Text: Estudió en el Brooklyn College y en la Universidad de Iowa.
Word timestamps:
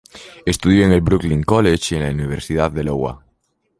Estudió 0.47 0.83
en 0.83 0.93
el 0.93 1.01
Brooklyn 1.01 1.43
College 1.43 1.93
y 1.93 1.97
en 1.99 2.03
la 2.05 2.09
Universidad 2.09 2.71
de 2.71 2.85
Iowa. 2.85 3.23